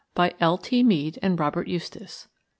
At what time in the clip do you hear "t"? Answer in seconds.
0.57-0.81